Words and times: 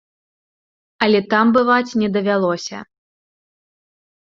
Але 1.07 1.19
там 1.35 1.45
бываць 1.59 1.95
не 2.05 2.09
давялося. 2.17 2.77